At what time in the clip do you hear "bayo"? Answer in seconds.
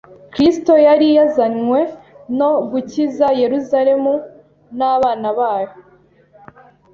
5.39-5.71